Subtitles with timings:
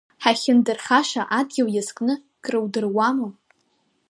[0.23, 2.13] Ҳахьындырхаша адгьыл иазкны
[2.43, 3.29] крудыруама?